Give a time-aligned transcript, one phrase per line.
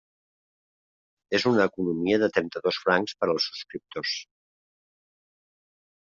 [1.39, 4.17] És una economia de trenta-dos francs per als subscriptors.